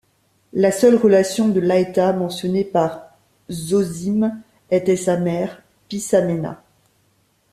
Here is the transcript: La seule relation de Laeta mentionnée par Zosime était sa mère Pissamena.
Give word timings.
La 0.53 0.71
seule 0.71 0.95
relation 0.95 1.47
de 1.49 1.59
Laeta 1.59 2.11
mentionnée 2.11 2.63
par 2.65 3.13
Zosime 3.51 4.41
était 4.71 4.95
sa 4.95 5.15
mère 5.15 5.61
Pissamena. 5.89 6.63